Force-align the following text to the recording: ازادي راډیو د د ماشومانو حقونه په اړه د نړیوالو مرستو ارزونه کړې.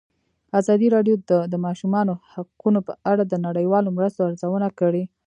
ازادي 0.59 0.87
راډیو 0.95 1.15
د 1.29 1.31
د 1.51 1.55
ماشومانو 1.65 2.13
حقونه 2.31 2.79
په 2.87 2.93
اړه 3.11 3.23
د 3.27 3.33
نړیوالو 3.47 3.95
مرستو 3.97 4.25
ارزونه 4.29 4.67
کړې. 4.79 5.03